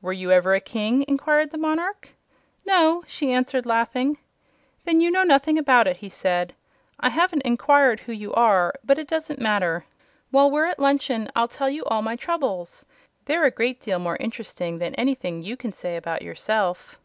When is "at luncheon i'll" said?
10.64-11.48